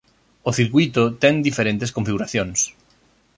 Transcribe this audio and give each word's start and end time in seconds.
O 0.49 0.51
circuíto 0.59 1.03
ten 1.23 1.35
diferentes 1.47 1.93
configuracións. 1.97 2.59